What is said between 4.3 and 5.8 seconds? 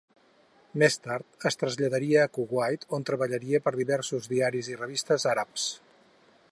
diaris i revistes àrabs.